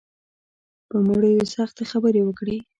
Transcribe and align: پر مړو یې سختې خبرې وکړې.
پر 0.87 0.97
مړو 1.07 1.29
یې 1.35 1.43
سختې 1.55 1.83
خبرې 1.91 2.21
وکړې. 2.23 2.57